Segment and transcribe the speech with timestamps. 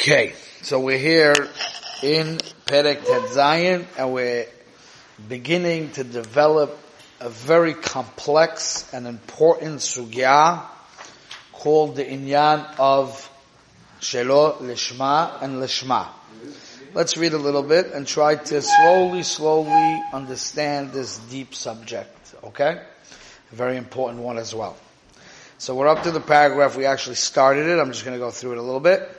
[0.00, 1.34] Okay, so we're here
[2.02, 3.02] in Perek
[3.34, 4.46] Zayin, and we're
[5.28, 6.74] beginning to develop
[7.20, 10.62] a very complex and important sugya
[11.52, 13.30] called the inyan of
[14.00, 16.08] Shelo Lishma and Lishma.
[16.94, 22.80] Let's read a little bit and try to slowly, slowly understand this deep subject, okay?
[23.52, 24.78] A very important one as well.
[25.58, 28.30] So we're up to the paragraph, we actually started it, I'm just going to go
[28.30, 29.18] through it a little bit.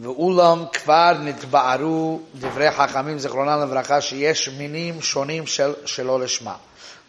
[0.00, 6.54] ואולם כבר נתבערו דברי חכמים זיכרונם לברכה שיש מינים שונים של שלא לשמה.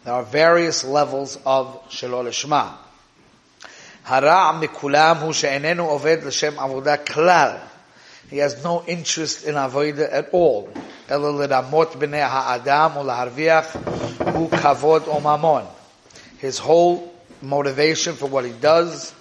[0.04, 2.70] There are various levels of שלא לשמה.
[4.06, 7.50] הרע מכולם הוא שאיננו עובד לשם עבודה כלל.
[8.30, 10.78] He has no interest in avoida at all.
[11.10, 13.76] אלא לרמות בני האדם ולהרוויח
[14.18, 15.62] הוא כבוד או ממון.
[16.40, 17.12] His whole
[17.42, 19.12] motivation for what he does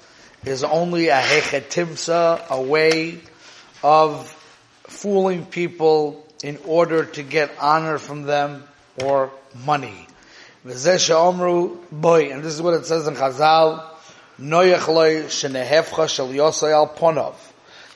[0.46, 3.20] is only a hechetimsa, a way
[3.87, 4.27] of
[4.89, 8.65] fooling people in order to get honor from them
[9.01, 9.31] or
[9.65, 10.09] money.
[10.65, 10.73] Boy,
[12.33, 13.85] and this is what it says in Chazal,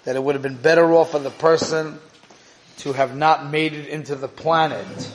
[0.04, 1.98] that it would have been better off for the person
[2.78, 5.12] to have not made it into the planet.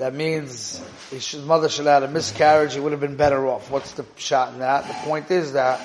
[0.00, 0.82] That means
[1.12, 3.70] his mother should have had a miscarriage, he would have been better off.
[3.70, 4.88] What's the shot in that?
[4.88, 5.80] The point is that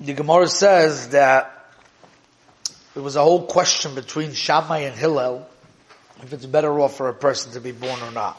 [0.00, 1.53] the Gemara says that
[2.94, 5.46] there was a whole question between Shammai and Hillel
[6.22, 8.38] if it's better off for a person to be born or not.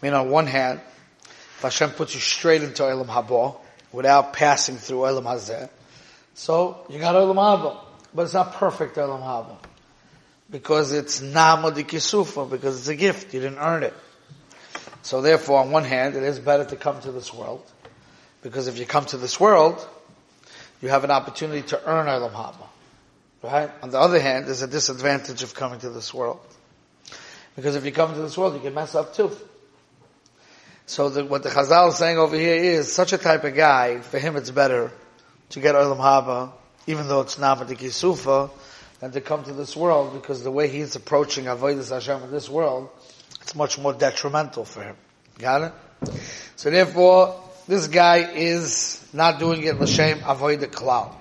[0.00, 0.80] I mean, on one hand,
[1.24, 3.56] if Hashem puts you straight into Olam Haba
[3.92, 5.68] without passing through Olam Hazeh,
[6.34, 7.78] so you got Olam Haba,
[8.14, 9.56] but it's not perfect Olam Haba
[10.50, 13.94] because it's Namadi Kisufa, because it's a gift, you didn't earn it.
[15.02, 17.64] So therefore, on one hand, it is better to come to this world,
[18.42, 19.86] because if you come to this world,
[20.80, 22.68] you have an opportunity to earn Olam Haba.
[23.44, 23.70] Right?
[23.82, 26.40] On the other hand, there's a disadvantage of coming to this world.
[27.54, 29.36] Because if you come to this world, you can mess up too.
[30.86, 34.00] So the, what the Chazal is saying over here is, such a type of guy,
[34.00, 34.90] for him it's better
[35.50, 36.52] to get Olam Haba,
[36.86, 38.48] even though it's not Sufa,
[39.00, 42.48] than to come to this world, because the way he's approaching Avodah Hashem in this
[42.48, 42.88] world,
[43.42, 44.96] it's much more detrimental for him.
[45.38, 45.74] Got
[46.04, 46.12] it?
[46.56, 47.38] So therefore,
[47.68, 51.14] this guy is not doing it l'shem Avodah Klal.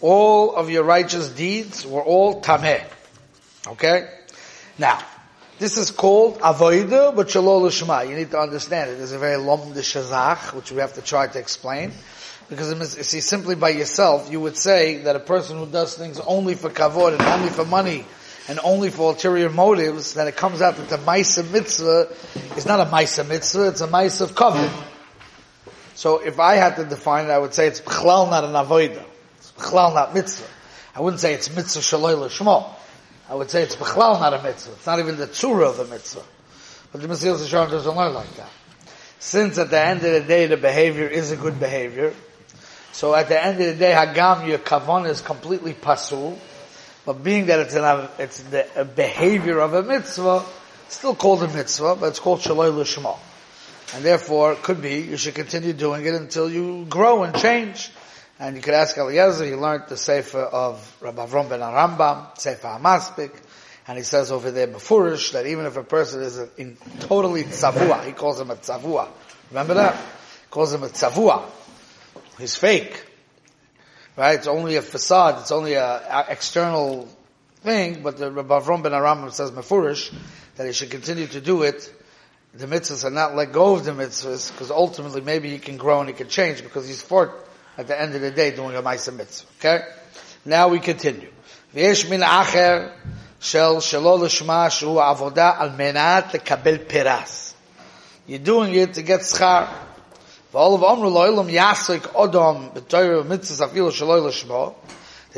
[0.00, 2.84] All of your righteous deeds were all Tameh.
[3.66, 4.08] Okay?
[4.78, 4.98] Now,
[5.58, 8.00] this is called Avoida, but Shalol Shema.
[8.02, 8.98] You need to understand it.
[8.98, 11.92] There's a very lom de shazach, which we have to try to explain.
[12.48, 16.54] Because see, simply by yourself, you would say that a person who does things only
[16.54, 18.04] for kavod and only for money
[18.48, 22.08] and only for ulterior motives, then it comes out that the Maisa Mitzvah
[22.56, 24.88] is not a Maisa Mitzvah, it's a Maisa of.
[25.94, 29.04] So if I had to define it, I would say it's B'chlal not an Avodah.
[29.36, 30.48] It's B'chlal not Mitzvah.
[30.94, 32.68] I wouldn't say it's Mitzvah Shaloi L'Shmo.
[33.28, 34.72] I would say it's B'chlal not a Mitzvah.
[34.72, 36.24] It's not even the Tzura of the Mitzvah.
[36.90, 38.50] But the Mesilas Yesharim doesn't learn like that.
[39.18, 42.12] Since at the end of the day the behavior is a good behavior,
[42.92, 46.38] so at the end of the day, Hagam, your Kavon is completely pasul,
[47.04, 50.44] but being that it's, an, it's the behavior of a mitzvah,
[50.88, 53.18] still called a mitzvah, but it's called shaloi l'shma.
[53.94, 57.90] And therefore, it could be, you should continue doing it until you grow and change.
[58.38, 62.68] And you could ask Eliezer, he learned the Sefer of Rabbi Avram ben Arambam, Sefer
[62.68, 63.32] HaMaspik,
[63.86, 68.04] and he says over there, Befurish, that even if a person is in totally tzavua,
[68.06, 69.08] he calls him a tzavua.
[69.50, 69.94] Remember that?
[69.94, 71.42] He calls him a tzavua.
[72.38, 73.04] He's fake.
[74.21, 74.37] Right?
[74.37, 75.41] It's only a facade.
[75.41, 77.07] It's only an external
[77.61, 78.01] thing.
[78.01, 80.13] But the Rabbi Avram ben Aram says Mefurish
[80.55, 81.93] that he should continue to do it.
[82.53, 85.99] The mitzvahs are not let go of the mitzvahs because ultimately maybe he can grow
[85.99, 87.33] and he can change because he's for
[87.77, 89.47] at the end of the day doing a ma'isa mitzvah.
[89.59, 89.85] Okay?
[90.45, 91.29] Now we continue.
[91.73, 92.87] ויש מן אחר
[93.39, 97.53] של שלא לשמה שהוא עבודה על מנת לקבל פרס.
[98.27, 99.67] You're doing it to get schar.
[100.52, 100.82] There's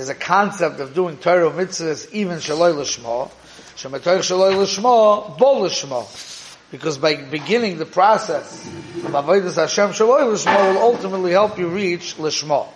[0.08, 3.30] a concept of doing Torah mitzvahs even shaloi l'shmo.
[3.76, 6.04] Shematoich shaloi l'shmo, bol l'shmo.
[6.72, 12.16] Because by beginning the process of Avodah Hashem shaloi l'shmo will ultimately help you reach
[12.16, 12.66] l'shmo.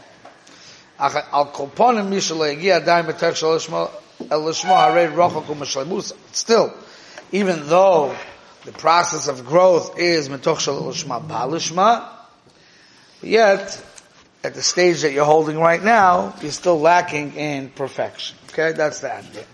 [1.00, 3.90] Al adai matoich shaloi
[4.30, 6.14] el harei rochok.
[6.30, 6.72] Still,
[7.32, 8.14] even though
[8.64, 12.14] the process of growth is metoch shaloi l'shma, ba l'shma,
[13.22, 13.82] Yet,
[14.44, 18.36] at the stage that you're holding right now, you're still lacking in perfection.
[18.50, 19.44] Okay, that's the idea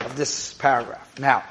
[0.00, 1.18] of this paragraph.
[1.18, 1.44] Now,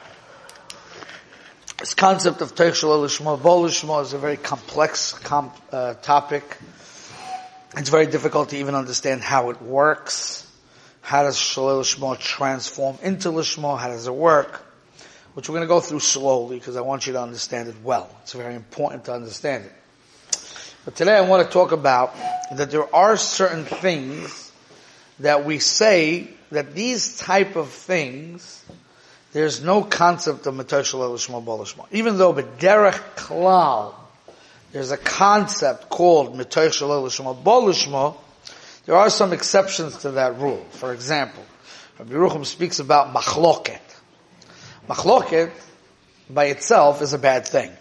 [1.80, 6.44] This concept of Teich Shalol Lishma, Bo Lishma is a very complex com- uh, topic.
[7.77, 10.45] It's very difficult to even understand how it works.
[11.00, 13.80] How does Shalol Lishma transform into Lishma?
[13.80, 14.62] How does it work?
[15.36, 18.13] Which we're going to go through slowly because I want you to understand it well.
[18.24, 19.72] It's very important to understand it.
[20.89, 22.15] But today I want to talk about
[22.51, 24.51] that there are certain things
[25.19, 28.65] that we say that these type of things
[29.31, 31.86] there's no concept of Matosh Lishma Bolishma.
[31.91, 33.94] Even though B'derech Klal,
[34.71, 38.18] there's a concept called Matosh Lishma Bolishma,
[38.88, 40.65] there are some exceptions to that rule.
[40.71, 41.45] For example,
[42.00, 43.77] Rabbi Yerucham speaks about Machloket.
[44.88, 45.51] Machloket,
[46.31, 47.71] by itself, is a bad thing.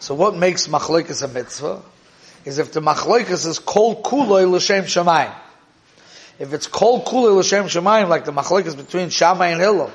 [0.00, 1.80] So what makes Machloket a mitzvah?
[2.44, 5.34] Is if the Machloket is Kol Kuloi L'Shem Shemayim.
[6.38, 9.90] If it's Kol Kuloi L'Shem Shemayim, like the Machloket between Shammai and Hillel,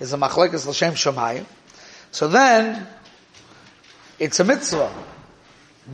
[0.00, 1.44] is a machlekes l'shem shamayim.
[2.10, 2.86] So then,
[4.18, 4.92] it's a mitzvah.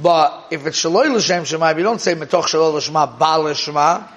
[0.00, 4.08] But if it's shaloi l'shem shamayim, you don't say metoch shaloi l'shma ba l'shma.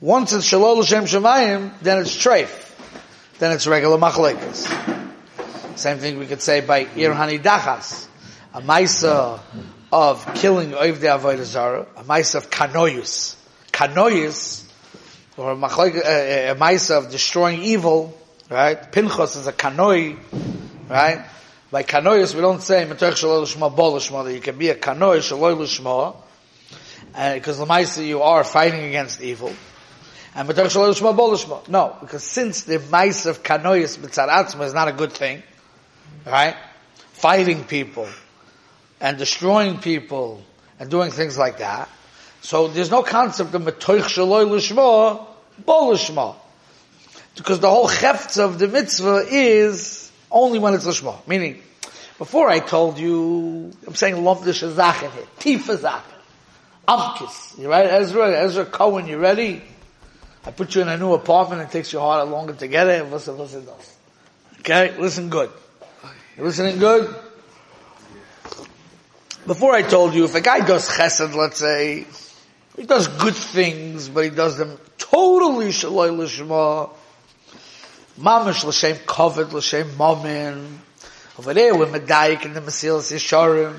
[0.00, 2.64] Once it's shaloi l'shem shamayim, then it's treif.
[3.38, 4.66] Then it's regular machlekes.
[5.78, 8.08] Same thing we could say by ir dachas,
[8.54, 9.38] a maisa
[9.92, 13.36] of killing oivdei avodah zara, a maisa of kanoyus.
[13.72, 14.64] Kanoyus,
[15.36, 18.16] or a, a, a of destroying evil,
[18.50, 18.90] right?
[18.90, 20.18] Pinchos is a kanoi,
[20.88, 21.24] right?
[21.70, 25.18] By kanois, we don't say metoch shalol l'shma bol that you can be a kanoi
[25.18, 26.16] shalol l'shma,
[27.34, 29.52] because uh, l'maisa you are fighting against evil.
[30.34, 31.62] And metoch shalol l'shma bol.
[31.68, 35.42] No, because since the mice of kanois mitzaratzma is not a good thing,
[36.26, 36.56] right?
[37.12, 38.08] Fighting people,
[39.00, 40.42] and destroying people,
[40.78, 41.88] and doing things like that.
[42.40, 45.26] So there's no concept of metoch shalol l'shma
[45.64, 46.36] bol l'shma.
[47.36, 51.26] Because the whole heft of the mitzvah is only when it's lishma.
[51.26, 51.62] Meaning,
[52.18, 55.26] before I told you, I'm saying love the shazach here.
[55.38, 56.04] Tifa zach.
[56.86, 57.58] Amkis.
[57.58, 57.86] You right?
[57.86, 59.62] Ezra, Ezra Cohen, you ready?
[60.44, 63.10] I put you in a new apartment, it takes you harder longer to get it,
[63.10, 63.96] listen, listen, does.
[64.60, 64.96] Okay?
[64.98, 65.50] Listen good.
[66.36, 67.14] You listening good?
[69.48, 72.06] Before I told you, if a guy does chesed, let's say,
[72.76, 76.90] he does good things, but he does them totally shaloi lishma,
[78.20, 80.82] Mamish l'shem kovet, l'shem momin.
[81.38, 83.74] Over there, we're medayik in the Mesilas Yesharim,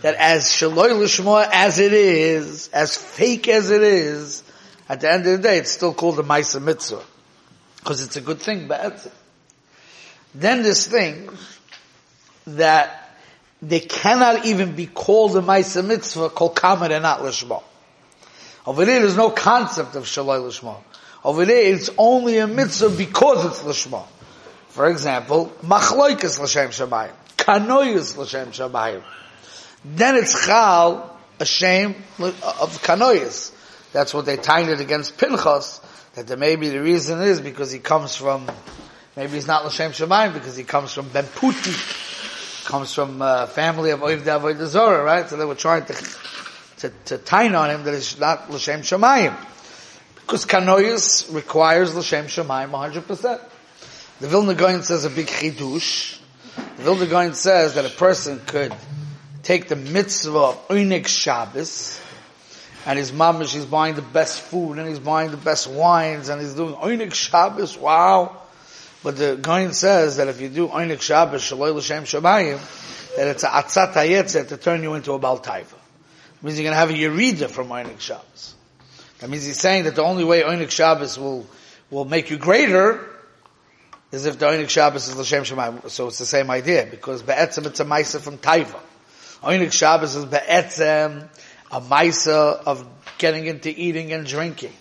[0.00, 4.42] that as shaloi l'shmoa as it is, as fake as it is,
[4.88, 7.04] at the end of the day, it's still called a Maisa Mitzvah.
[7.80, 9.06] Because it's a good thing, but
[10.34, 11.28] then this thing
[12.46, 13.01] that
[13.62, 17.62] they cannot even be called a Maisa Mitzvah, called Kamer and not Lishma.
[18.66, 20.76] Over there, there's no concept of Shaloi Lishma.
[21.24, 24.04] Over there, it's only a mitzvah because it's l'shma.
[24.68, 29.02] For example, machloikas l'shem shabayim, kanoyas l'shem shabayim.
[29.84, 33.52] Then it's chal, a shame of kanoyas.
[33.92, 35.80] That's what they tied it against Pinchas,
[36.14, 38.50] that maybe the reason is because he comes from,
[39.16, 42.11] maybe he's not l'shem shabayim because he comes from Ben Puti,
[42.64, 45.28] comes from a family of Oiv Avodah right?
[45.28, 45.94] So they were trying to,
[46.78, 49.36] to, to tie on him that it's not l'shem shamayim.
[50.32, 53.40] Because Kanoyas requires L'Shem Shemaim 100%.
[54.20, 56.18] The Vilna Gaon says a big chidush.
[56.76, 58.72] The Vilna Gaon says that a person could
[59.42, 62.00] take the mitzvah of Unik Shabbos,
[62.86, 66.40] and his mamish, she's buying the best food, and he's buying the best wines, and
[66.40, 68.41] he's doing Unik Shabbos, wow.
[69.02, 72.60] But the Gaon says that if you do Unik Shabbos, Shaloi L'Shem Shemayim,
[73.16, 75.64] that it's a Atzat HaYetzer to turn you into a Baltaiva.
[75.64, 78.54] It means you're going to have a Yerida from Unik Shabbos.
[79.18, 81.46] That means he's saying that the only way Oinik Shabbos will,
[81.90, 83.08] will make you greater
[84.10, 85.88] is if the Oinik Shabbos is L'Shem Shemayim.
[85.90, 88.80] So it's the same idea, because Be'etzem it's a Maisa from Taiva.
[89.42, 91.28] Oinik Shabbos is Be'etzem,
[91.70, 92.84] a Maisa of
[93.18, 94.72] getting into eating and drinking.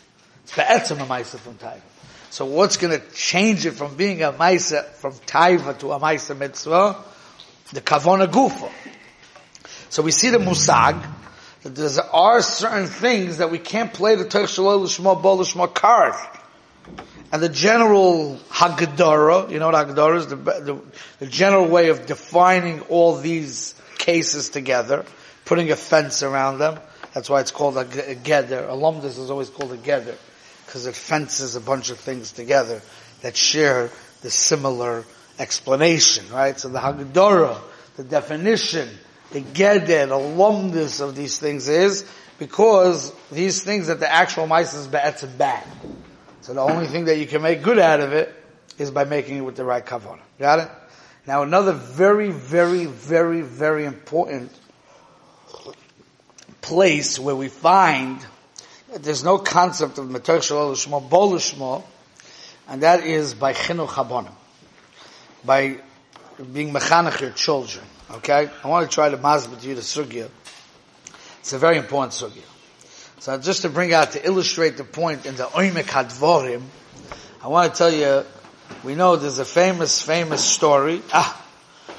[0.44, 1.82] It's Be'etzem a Maisa from Taiva.
[2.32, 6.36] So what's going to change it from being a Maisa from Taiva to a Maisa
[6.38, 6.96] Mitzvah?
[7.74, 8.72] The Kavona Gufa.
[9.90, 11.06] So we see the Musag,
[11.64, 15.74] that there are certain things that we can't play the Teich Shalol L'Shma Bo L'Shma
[15.74, 16.14] card.
[17.34, 20.28] And the general Haggadah, you know what Haggadah is?
[20.28, 20.82] The, the,
[21.20, 25.04] the, general way of defining all these cases together,
[25.44, 26.80] putting a fence around them.
[27.14, 28.70] That's why it's called a, a Geder.
[28.70, 30.16] Alumnus is always called a Geder,
[30.72, 32.82] because it fences a bunch of things together
[33.24, 33.90] that share
[34.22, 35.04] the similar
[35.38, 36.58] explanation, right?
[36.58, 37.60] So the Haggadah,
[37.98, 38.88] the definition,
[39.32, 42.10] the geder, the alumnus of these things is
[42.40, 45.68] because these things that the actual mice is be'etzim bad.
[46.40, 48.34] So the only thing that you can make good out of it
[48.78, 50.22] is by making it with the right kavanah.
[50.40, 50.70] Got it?
[51.28, 54.54] Now another very, very, very, very important
[56.62, 58.26] place where we find
[59.00, 61.84] there's no concept of Matar Shalol Shmo, Bol
[62.68, 64.34] and that is by Chinuch Habonim.
[65.46, 65.78] By
[66.54, 67.86] being mechanech your children.
[68.12, 68.50] Okay?
[68.64, 70.30] I want to try to mazbit you the sugya.
[71.40, 72.44] It's a very important sugya.
[73.20, 76.64] So just to bring out, to illustrate the point in the Oimek Hadvorim,
[77.42, 78.26] I want to tell you,
[78.84, 81.02] we know there's a famous, famous story.
[81.14, 81.46] Ah,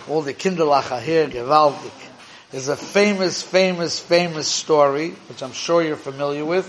[0.08, 2.11] all the Kinderlacha here, Gewaldig.
[2.52, 6.68] There's a famous, famous, famous story, which I'm sure you're familiar with,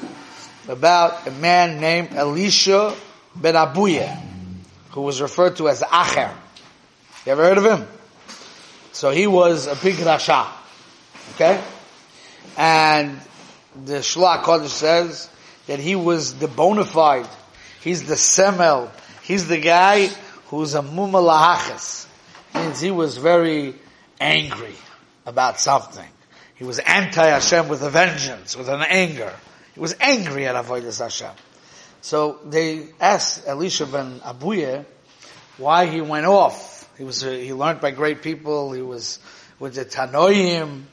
[0.69, 2.95] about a man named Elisha
[3.35, 4.17] ben Abuya,
[4.91, 6.33] who was referred to as Acher.
[7.25, 7.85] You ever heard of him?
[8.93, 10.47] So he was a big Rasha.
[11.33, 11.61] Okay?
[12.55, 13.19] And
[13.83, 15.29] the Shlach Kodesh says
[15.67, 17.27] that he was the bona fide,
[17.81, 18.89] he's the semel,
[19.21, 20.07] he's the guy
[20.47, 22.07] who's a mumalahaches.
[22.55, 23.75] Means he was very
[24.21, 24.75] angry
[25.25, 26.07] about something.
[26.55, 29.33] He was anti-Hashem with a vengeance, with an anger.
[29.73, 31.31] He was angry at Avodah Hashem.
[32.01, 34.85] So they asked Elisha ben Abuye
[35.57, 36.89] why he went off.
[36.97, 38.71] He was, he learned by great people.
[38.73, 39.19] He was
[39.59, 40.83] with the Tanoim,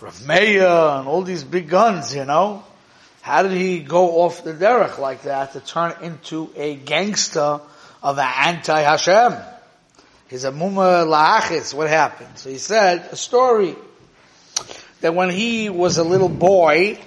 [0.00, 2.62] Rav Meir, and all these big guns, you know.
[3.22, 7.60] How did he go off the derech like that to turn into a gangster
[8.02, 9.34] of an anti-Hashem?
[10.28, 11.72] He's a mumma la'achis.
[11.74, 12.38] What happened?
[12.38, 13.74] So he said a story
[15.00, 16.98] that when he was a little boy,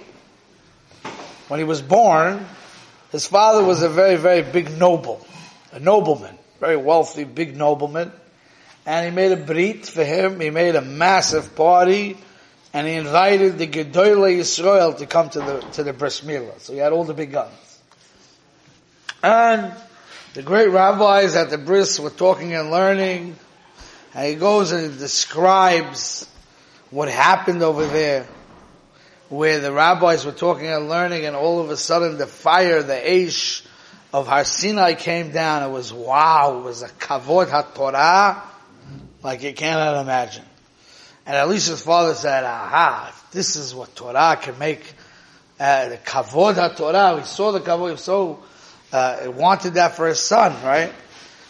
[1.48, 2.44] when he was born,
[3.12, 5.24] his father was a very, very big noble,
[5.72, 8.10] a nobleman, very wealthy, big nobleman.
[8.84, 10.40] And he made a brit for him.
[10.40, 12.16] He made a massive party
[12.72, 16.24] and he invited the Gedolei Yisrael to come to the, to the bris.
[16.58, 17.52] So he had all the big guns.
[19.22, 19.72] And
[20.34, 23.36] the great rabbis at the bris were talking and learning,
[24.14, 26.26] and he goes and he describes
[26.90, 28.26] what happened over there,
[29.28, 32.94] where the rabbis were talking and learning, and all of a sudden the fire, the
[32.94, 33.66] Aish
[34.12, 35.62] of Har Sinai came down.
[35.68, 38.42] It was wow, it was a kavod ha-Torah,
[39.22, 40.44] like you cannot imagine.
[41.26, 44.94] And Elisha's father said, aha, this is what Torah can make,
[45.60, 48.38] uh, the kavod ha-Torah, we saw the kavod, saw
[48.92, 50.92] uh, wanted that for his son, right?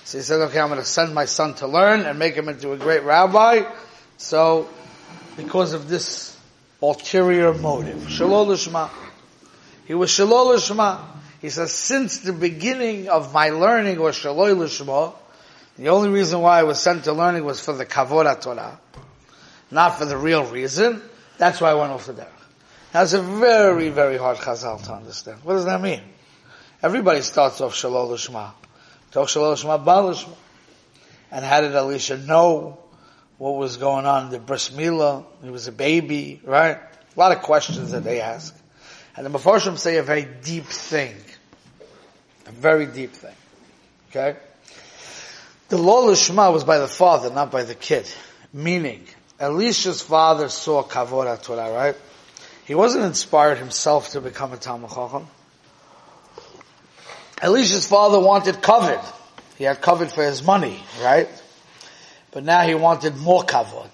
[0.05, 2.49] So he said, okay, I'm going to send my son to learn and make him
[2.49, 3.63] into a great rabbi.
[4.17, 4.69] So,
[5.37, 6.37] because of this
[6.81, 8.91] ulterior motive, Shalol Lishma.
[9.87, 11.01] He was Shalol Lishma.
[11.41, 15.15] He says, since the beginning of my learning was Shalol Lishma,
[15.79, 18.79] the only reason why I was sent to learning was for the Kavod Torah,
[19.71, 21.01] not for the real reason.
[21.39, 22.29] That's why I went off the derech.
[22.93, 25.39] That's a very, very hard chazal to understand.
[25.43, 26.03] What does that mean?
[26.83, 28.51] Everybody starts off Shalol Lishma.
[29.13, 30.35] Talk Shalol Lishma, Baal Lishma.
[31.31, 32.77] And how did Elisha know
[33.39, 34.27] what was going on?
[34.27, 36.77] in The bris milah, he was a baby, right?
[36.77, 38.53] A lot of questions that they ask.
[39.17, 41.15] And the Mepharshim say a very deep thing.
[42.47, 43.35] A very deep thing.
[44.11, 44.37] Okay?
[45.69, 48.11] The law Lishma was by the father, not by the kid.
[48.53, 49.07] Meaning,
[49.39, 51.97] Elisha's father saw Kavod Torah, right?
[52.65, 55.29] He wasn't inspired himself to become a Talmud Chacham.
[57.43, 59.01] Elisha's father wanted covet.
[59.59, 61.29] He had covet for his money, right?
[62.31, 63.91] But now he wanted more kavod.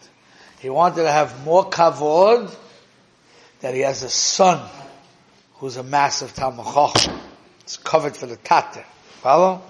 [0.60, 2.54] He wanted to have more kavod
[3.60, 4.68] that he has a son
[5.54, 6.66] who's a massive Talmud.
[7.60, 8.84] It's covered for the tate.
[9.22, 9.62] Follow?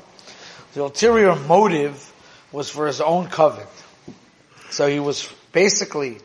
[0.74, 2.12] The ulterior motive
[2.50, 3.68] was for his own covet.
[4.70, 6.18] So he was basically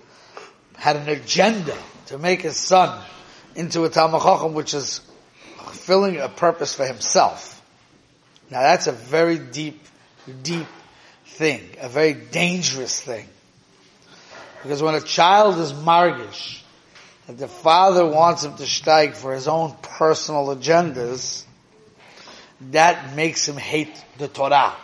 [0.75, 3.00] had an agenda to make his son
[3.55, 5.01] into a Talmud which is
[5.74, 7.62] fulfilling a purpose for himself.
[8.50, 9.82] Now that's a very deep,
[10.44, 10.68] deep
[11.25, 13.27] thing, a very dangerous thing.
[14.62, 16.62] Because when a child is margish,
[17.27, 21.44] and the father wants him to steig for his own personal agendas,
[22.72, 24.75] that makes him hate the Torah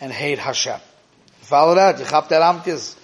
[0.00, 0.80] and hate Hashem.
[1.40, 1.98] Follow that?
[1.98, 2.96] You chop that amkis?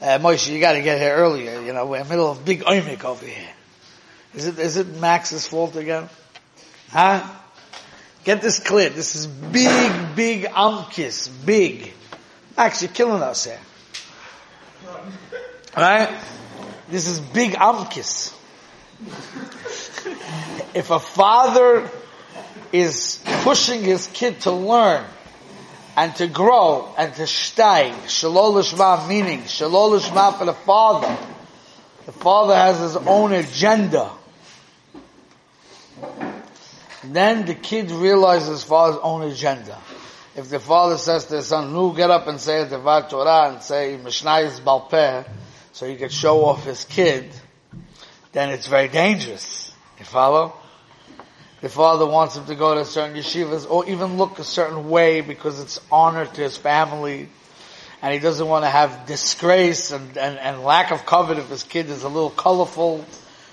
[0.00, 1.60] Uh, Moshe, you gotta get here earlier.
[1.60, 3.54] You know, we're in the middle of big oimik over here.
[4.34, 6.08] Is it, is it Max's fault again?
[6.90, 7.26] Huh?
[8.24, 8.90] Get this clear.
[8.90, 11.30] This is big, big amkis.
[11.46, 11.92] Big.
[12.56, 13.60] Max, you're killing us here.
[15.76, 16.20] Right?
[16.90, 18.34] This is big amkis.
[20.74, 21.88] if a father
[22.72, 25.04] is pushing his kid to learn
[25.96, 31.16] and to grow and to stay, shalol lishma meaning, shalol lishma for the father.
[32.06, 34.10] The father has his own agenda.
[37.04, 39.78] Then the kid realizes his father's own agenda.
[40.36, 43.50] if the father says to his son, "Nu, get up and say a Devar Torah
[43.50, 45.24] and say Mishnayis Balpeh,"
[45.72, 47.32] so he could show off his kid,
[48.32, 49.72] then it's very dangerous.
[49.98, 50.54] You follow?
[51.60, 55.22] The father wants him to go to certain yeshivas or even look a certain way
[55.22, 57.28] because it's honor to his family
[58.00, 61.64] and he doesn't want to have disgrace and, and, and lack of covet if his
[61.64, 63.04] kid is a little colorful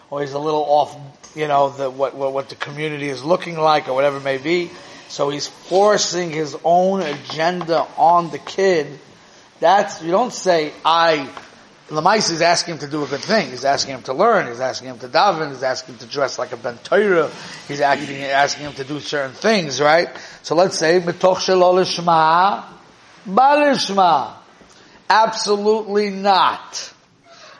[0.09, 0.95] or he's a little off,
[1.35, 4.37] you know, the, what, what, what the community is looking like or whatever it may
[4.37, 4.71] be.
[5.07, 8.99] So he's forcing his own agenda on the kid.
[9.59, 11.29] That's, you don't say, I,
[11.89, 13.51] Lamais is asking him to do a good thing.
[13.51, 14.47] He's asking him to learn.
[14.47, 15.49] He's asking him to daven.
[15.49, 17.31] He's asking him to dress like a ben Torah.
[17.67, 20.09] He's asking, asking him to do certain things, right?
[20.41, 21.39] So let's say, mitoch
[23.27, 24.33] balishma.
[25.07, 26.94] Absolutely not.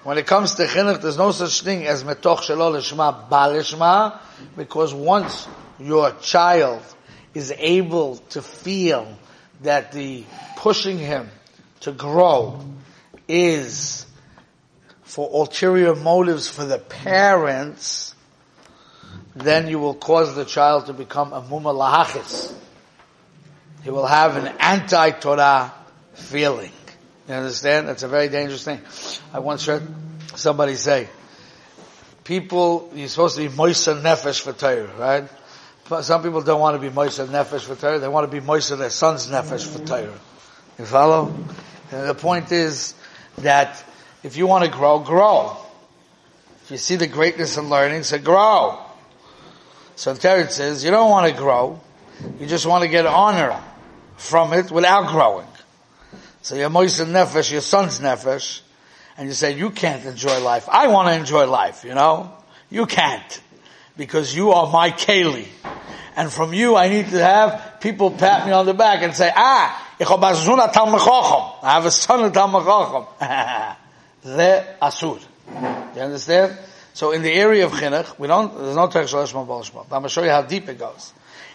[0.06, 4.20] When it comes to chinuch, there's no such thing as metoch shelo lishma balishma,
[4.56, 5.48] because once
[5.80, 6.84] your child
[7.34, 9.18] is able to feel
[9.64, 10.24] that the
[10.58, 11.32] pushing him
[11.80, 12.64] to grow
[13.28, 14.06] is
[15.02, 18.14] for ulterior motives for the parents,
[19.36, 22.54] then you will cause the child to become a mumalahachis.
[23.84, 25.74] He will have an anti-Torah
[26.14, 26.72] feeling.
[27.28, 27.88] You understand?
[27.88, 28.82] That's a very dangerous thing.
[29.34, 29.84] I once heard
[30.36, 31.10] somebody say,
[32.24, 36.04] people, you're supposed to be moisa nefesh for Torah, right?
[36.04, 38.00] Some people don't want to be moisa nefesh for Torah.
[38.00, 40.20] They want to be moisa their son's nefesh for Torah.
[40.78, 41.34] You follow?
[41.92, 42.94] And the point is
[43.40, 43.84] that
[44.24, 45.58] if you want to grow, grow.
[46.64, 48.80] If you see the greatness in learning, say grow.
[49.96, 51.80] So Torah says you don't want to grow.
[52.40, 53.62] You just want to get honor
[54.18, 55.48] from it without growing.
[56.46, 58.62] So you're Moisa Nefesh, your son's Nefesh,
[59.18, 60.70] and you say, you can't enjoy life.
[60.70, 62.32] I want to enjoy life, you know?
[62.70, 63.42] You can't.
[63.98, 65.48] Because you are my Kaylee.
[66.16, 69.32] And from you I need to have people pat me on the back and say,
[69.36, 72.62] ah, I have a son of Talmud
[74.22, 75.20] The Asur.
[75.96, 76.60] You understand?
[76.94, 80.04] So in the area of Chinuch, we don't, there's no Tech Shalosh But I'm going
[80.04, 81.12] to show you how deep it goes.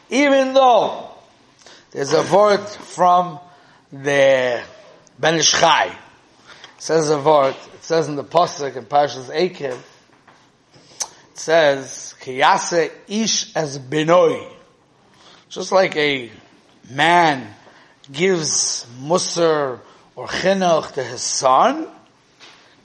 [0.09, 1.12] Even though
[1.92, 3.38] there's a word from
[3.92, 4.64] the
[5.20, 5.94] Ben Ish Chai.
[6.78, 13.54] says a word, it says in the Pasuk in Parshas Ekev, it says, Kiyase ish
[13.54, 14.50] as benoi.
[15.50, 16.30] Just like a
[16.88, 17.46] man
[18.11, 19.80] gives musar
[20.16, 21.87] or chinuch to his son,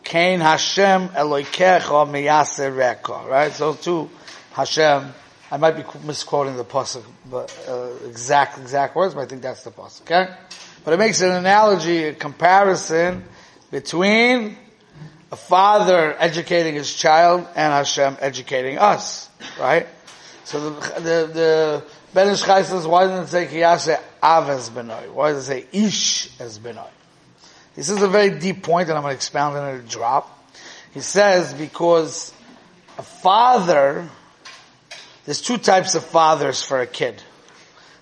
[0.03, 3.29] Kain Hashem Eloikecha miyase reka.
[3.29, 3.53] Right?
[3.53, 4.09] So too,
[4.51, 5.13] Hashem,
[5.51, 9.63] I might be misquoting the pasuk, but uh, exact exact words, but I think that's
[9.63, 10.01] the pasuk.
[10.01, 10.33] Okay.
[10.85, 13.23] But it makes an analogy, a comparison
[13.71, 14.55] between
[15.31, 19.27] a father educating his child and Hashem educating us,
[19.59, 19.87] right?
[20.43, 21.01] So the, the,
[21.33, 25.11] the Ben Ish Chai says, why didn't it say Kiyase Av as Benoi?
[25.11, 26.87] Why does it say Ish as Benoi?
[27.75, 30.31] This is a very deep point and I'm going to expound on it a drop.
[30.93, 32.31] He says because
[32.99, 34.07] a father,
[35.25, 37.23] there's two types of fathers for a kid.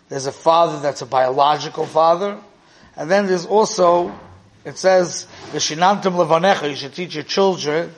[0.10, 2.40] There's a father that's a biological father,
[2.96, 4.18] and then there's also,
[4.66, 7.94] it says, V'shinantum levanecha, you should teach your children,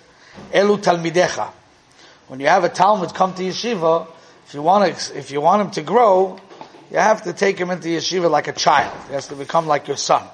[0.51, 1.51] elu talmidecha.
[2.27, 4.07] When you have a Talmud come to yeshiva,
[4.47, 6.39] if you want to, if you want him to grow,
[6.91, 8.95] you have to take him into yeshiva like a child.
[9.07, 10.25] He has to become like your son.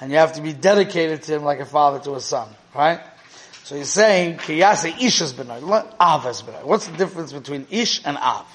[0.00, 2.48] And you have to be dedicated to him like a father to a son.
[2.74, 3.00] Right?
[3.64, 4.92] So he's saying, Kiyase
[5.34, 5.60] benoy,
[5.98, 6.64] avas benoy.
[6.64, 8.46] What's the difference between ish and av?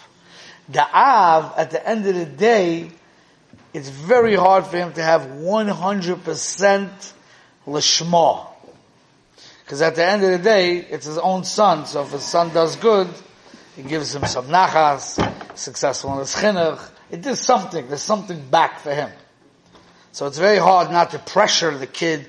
[0.70, 2.92] The av, at the end of the day,
[3.74, 7.14] it's very hard for him to have 100%
[7.66, 8.48] lishma.
[9.66, 12.54] Because at the end of the day, it's his own son, so if his son
[12.54, 13.08] does good,
[13.78, 18.80] it gives him some nachas, successful in his chinuch, it does something, there's something back
[18.80, 19.10] for him.
[20.12, 22.28] So it's very hard not to pressure the kid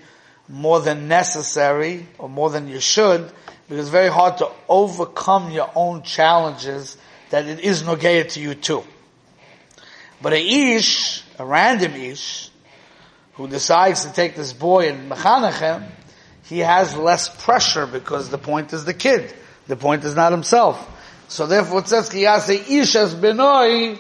[0.48, 3.30] more than necessary, or more than you should,
[3.68, 6.96] because it's very hard to overcome your own challenges
[7.30, 8.84] that it is nogeya to you too.
[10.24, 12.48] But a ish, a random ish,
[13.34, 15.86] who decides to take this boy and mechanechem,
[16.44, 19.30] he has less pressure because the point is the kid.
[19.66, 20.80] The point is not himself.
[21.28, 23.98] So therefore it says, Kiyase ish as benoi,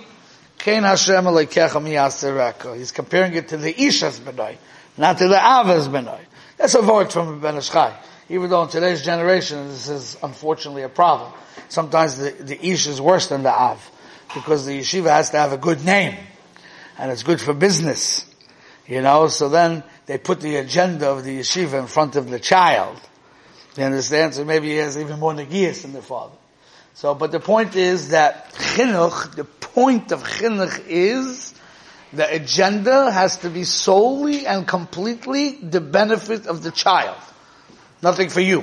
[0.56, 4.56] Kain Hashem miyase He's comparing it to the ish as benoi,
[4.96, 6.20] not to the av as benoi.
[6.56, 7.70] That's a word from Ben Ish
[8.30, 11.34] Even though in today's generation this is unfortunately a problem.
[11.68, 13.90] Sometimes the, the ish is worse than the av.
[14.34, 16.16] Because the yeshiva has to have a good name
[16.98, 18.26] and it's good for business.
[18.86, 22.38] You know, so then they put the agenda of the yeshiva in front of the
[22.38, 23.00] child.
[23.76, 24.34] You understand?
[24.34, 26.34] So maybe he has even more negias than the father.
[26.94, 31.54] So, but the point is that chinuch, the point of chinuch is
[32.14, 37.18] The agenda has to be solely and completely the benefit of the child.
[38.02, 38.62] Nothing for you.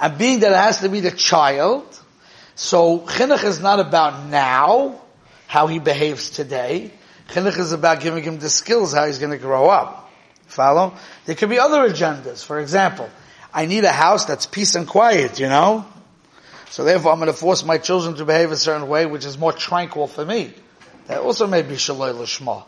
[0.00, 1.84] And being that it has to be the child,
[2.58, 5.00] so chinuch is not about now,
[5.46, 6.90] how he behaves today.
[7.28, 10.10] Chinuch is about giving him the skills how he's going to grow up.
[10.48, 10.94] Follow?
[11.24, 12.44] There could be other agendas.
[12.44, 13.08] For example,
[13.54, 15.86] I need a house that's peace and quiet, you know?
[16.70, 19.38] So therefore I'm going to force my children to behave a certain way which is
[19.38, 20.52] more tranquil for me.
[21.06, 22.64] That also may be shaloi lishma.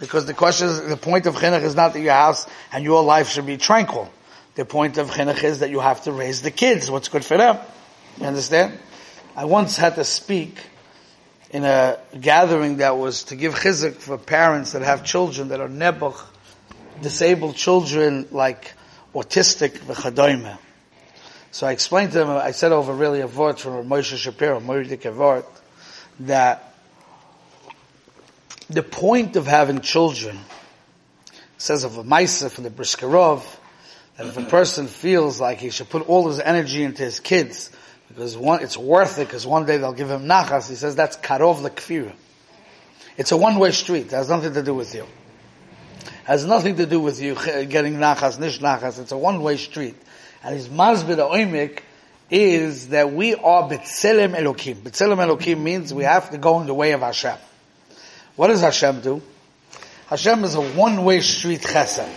[0.00, 3.02] Because the question is, the point of chinuch is not that your house and your
[3.02, 4.10] life should be tranquil.
[4.54, 7.36] The point of chinuch is that you have to raise the kids, what's good for
[7.36, 7.58] them.
[8.18, 8.78] You understand?
[9.38, 10.58] I once had to speak
[11.52, 15.68] in a gathering that was to give chizuk for parents that have children that are
[15.68, 16.20] nebuch,
[17.02, 18.72] disabled children like
[19.14, 20.58] autistic v'chadoyme.
[21.52, 25.14] So I explained to them, I said over really a word from Moshe Shapiro, Moiridik
[25.14, 25.44] word,
[26.18, 26.74] that
[28.68, 30.36] the point of having children
[31.58, 33.44] says of a Maisa from the Briskerov
[34.16, 37.70] that if a person feels like he should put all his energy into his kids
[38.08, 41.16] because one, it's worth it because one day they'll give him nachas, he says that's
[41.16, 42.12] karov lekfira.
[43.16, 44.06] It's a one-way street.
[44.06, 45.02] It has nothing to do with you.
[45.02, 47.34] It has nothing to do with you
[47.66, 49.00] getting nachas, nish nachas.
[49.00, 49.96] It's a one-way street.
[50.42, 51.80] And his mazbid oimik
[52.30, 54.76] is that we are betzelem elokim.
[54.76, 57.36] Betzelem elokim means we have to go in the way of Hashem.
[58.36, 59.20] What does Hashem do?
[60.06, 62.08] Hashem is a one-way street chesed.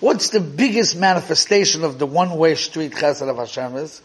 [0.00, 4.00] What's the biggest manifestation of the one-way street chesed of Hashem is?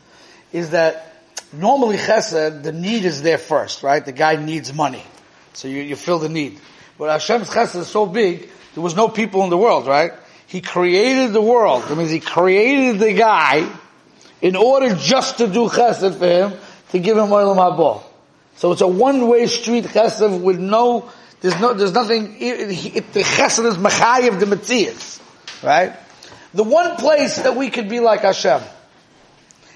[0.51, 4.03] Is that normally chesed, the need is there first, right?
[4.03, 5.03] The guy needs money.
[5.53, 6.59] So you, you fill the need.
[6.97, 10.13] But Hashem's chesed is so big, there was no people in the world, right?
[10.47, 11.83] He created the world.
[11.83, 13.69] That means he created the guy
[14.41, 16.59] in order just to do chesed for him,
[16.91, 18.01] to give him oil and haba.
[18.55, 23.65] So it's a one-way street chesed with no there's no, there's nothing, if the chesed
[23.65, 25.21] is machayev the metzias,
[25.63, 25.95] right?
[26.53, 28.61] The one place that we could be like Hashem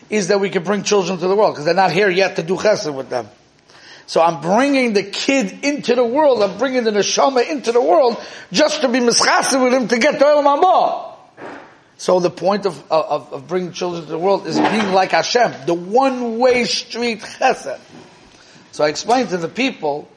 [0.10, 2.44] is that we can bring children to the world because they're not here yet to
[2.44, 3.28] do chesed with them.
[4.06, 6.44] So I'm bringing the kid into the world.
[6.44, 10.20] I'm bringing the neshama into the world just to be mischased with him to get
[10.20, 11.14] to Olam Haba.
[11.98, 15.66] So the point of, of, of bringing children to the world is being like Hashem,
[15.66, 17.80] the one-way street chesed.
[18.72, 20.10] So I explained to the people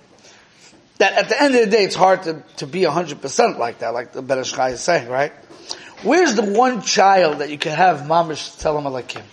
[0.98, 3.94] that at the end of the day, it's hard to, to be 100% like that,
[3.94, 5.32] like the Ish is saying, right?
[6.02, 9.24] Where's the one child that you can have mamish tell him like him?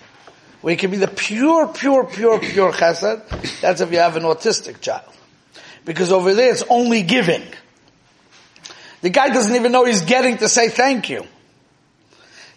[0.63, 4.23] Where you can be the pure, pure, pure, pure chesed, that's if you have an
[4.23, 5.11] autistic child.
[5.83, 7.43] Because over there it's only giving.
[9.01, 11.27] The guy doesn't even know he's getting to say thank you.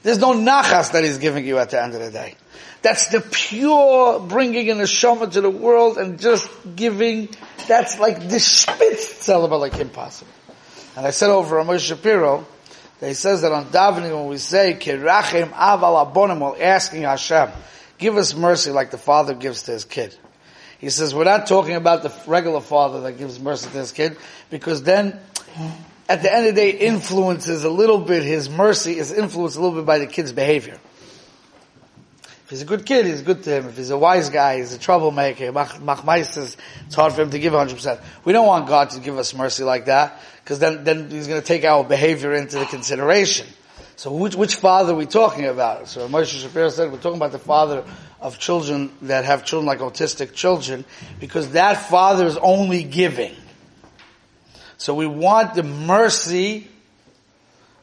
[0.05, 2.37] There's no nachas that he's giving you at the end of the day.
[2.81, 7.29] That's the pure bringing in a shoma to the world and just giving
[7.67, 10.31] that's like the spitz like impossible.
[10.97, 12.47] And I said over Ramesh Shapiro,
[13.01, 17.51] that he says that on davening when we say kirachim aval abonim while asking Hashem,
[17.99, 20.17] give us mercy like the father gives to his kid.
[20.79, 24.17] He says we're not talking about the regular father that gives mercy to his kid
[24.51, 25.19] because then
[26.09, 29.61] at the end of the day influences a little bit his mercy is influenced a
[29.61, 30.79] little bit by the kid's behavior.
[32.47, 33.67] If he's a good kid, he's good to him.
[33.67, 35.51] If he's a wise guy, he's a troublemaker.
[35.51, 36.57] Machmais is,
[36.87, 38.01] it's hard for him to give 100%.
[38.25, 41.41] We don't want God to give us mercy like that, because then, then he's going
[41.41, 43.49] to take our behavior into the consideration.
[43.97, 45.89] So which, which father are we talking about?
[45.89, 47.83] So Moshe Shapiro said we're talking about the father
[48.21, 50.85] of children that have children like autistic children,
[51.19, 53.35] because that father is only giving.
[54.77, 56.69] So we want the mercy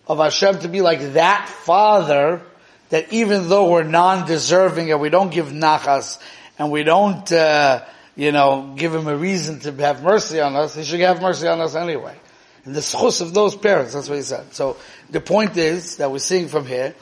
[0.07, 2.41] of Hashem to be like that father
[2.89, 6.19] that even though we're non-deserving and we don't give nachas
[6.59, 7.83] and we don't, uh,
[8.15, 11.47] you know, give him a reason to have mercy on us, he should have mercy
[11.47, 12.15] on us anyway.
[12.65, 14.53] And the schus of those parents, that's what he said.
[14.53, 14.77] So
[15.09, 16.95] the point is that we're seeing from here,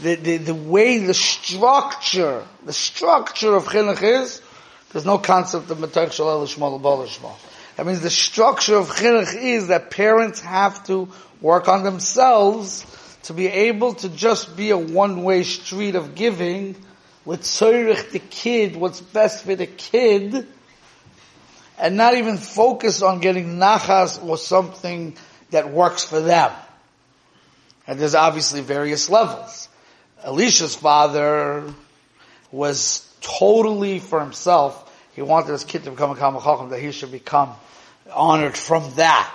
[0.00, 4.40] the, the, the way the structure, the structure of chinuch is,
[4.92, 7.36] there's no concept of metoch shalal shmal bal
[7.76, 11.08] That means the structure of chinuch is that parents have to
[11.40, 12.86] work on themselves
[13.24, 16.76] to be able to just be a one-way street of giving
[17.24, 20.46] with tzorich the kid, what's best for the kid,
[21.78, 25.16] and not even focus on getting nachas or something
[25.50, 26.52] that works for them.
[27.86, 29.68] And there's obviously various levels.
[30.22, 31.64] Elisha's father
[32.50, 34.88] was totally for himself.
[35.14, 37.54] He wanted his kid to become a Kamachacham, that he should become
[38.12, 39.32] honored from that.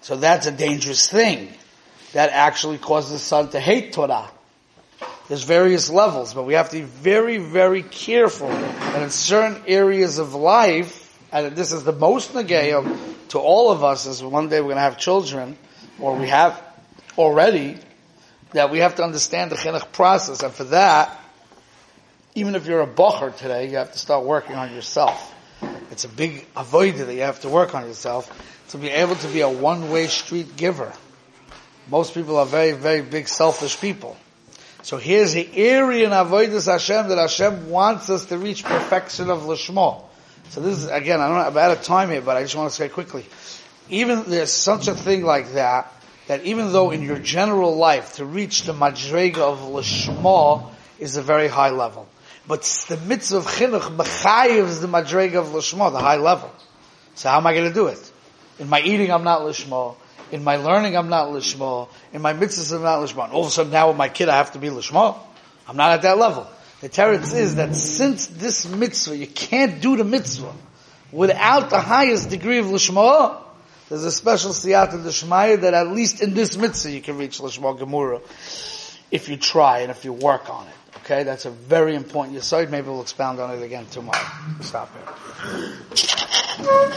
[0.00, 1.52] So that's a dangerous thing
[2.12, 4.30] that actually causes the son to hate Torah.
[5.28, 10.18] There's various levels, but we have to be very, very careful that in certain areas
[10.18, 11.01] of life,
[11.32, 14.66] and this is the most negay of to all of us is one day we're
[14.66, 15.56] going to have children,
[15.98, 16.62] or we have
[17.16, 17.78] already,
[18.52, 21.18] that we have to understand the chinuch process, and for that,
[22.34, 25.34] even if you're a bocher today, you have to start working on yourself.
[25.90, 28.30] It's a big avoider that you have to work on yourself
[28.70, 30.92] to be able to be a one-way street giver.
[31.90, 34.16] Most people are very, very big selfish people.
[34.82, 39.42] So here's the area in avoidance Hashem that Hashem wants us to reach perfection of
[39.42, 40.04] Lishmo.
[40.52, 42.54] So this is, again, I don't know, I'm out of time here, but I just
[42.54, 43.24] want to say quickly.
[43.88, 45.90] Even there's such a thing like that,
[46.26, 51.22] that even though in your general life to reach the Madrega of Lishmo is a
[51.22, 52.06] very high level.
[52.46, 56.52] But the mitzvah of chinuch mechayiv the madrega of lishma, the high level.
[57.14, 58.12] So how am I going to do it?
[58.58, 59.94] In my eating, I'm not lishma.
[60.32, 61.88] In my learning, I'm not lishma.
[62.12, 63.24] In my mitzvahs, I'm not lishma.
[63.24, 65.16] And all of a sudden, now with my kid, I have to be lishma.
[65.66, 66.46] I'm not at that level.
[66.82, 70.52] The teretz is that since this mitzvah, you can't do the mitzvah
[71.12, 73.40] without the highest degree of lishma.
[73.88, 77.78] There's a special siyata Shemaya that at least in this mitzvah you can reach lishma
[77.78, 78.20] gemura
[79.12, 80.74] if you try and if you work on it.
[81.04, 82.68] Okay, that's a very important aside.
[82.72, 84.18] Maybe we'll expound on it again tomorrow.
[84.60, 86.88] Stop here.